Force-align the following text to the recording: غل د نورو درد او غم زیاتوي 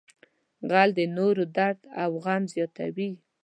غل 0.69 0.89
د 0.95 0.99
نورو 1.17 1.43
درد 1.57 1.79
او 2.03 2.11
غم 2.23 2.43
زیاتوي 2.53 3.09